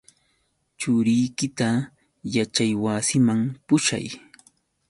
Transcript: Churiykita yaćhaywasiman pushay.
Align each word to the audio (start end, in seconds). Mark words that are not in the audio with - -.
Churiykita 0.79 1.69
yaćhaywasiman 2.33 3.39
pushay. 3.65 4.05